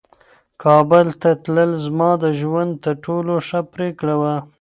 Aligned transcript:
کابل 0.63 1.07
ته 1.21 1.29
تلل 1.43 1.71
زما 1.85 2.11
د 2.23 2.25
ژوند 2.39 2.71
تر 2.83 2.95
ټولو 3.05 3.33
ښه 3.47 3.59
پرېکړه 3.73 4.15
وه. 4.21 4.35